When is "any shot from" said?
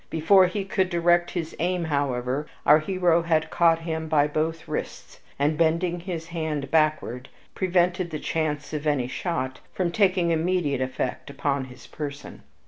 8.87-9.91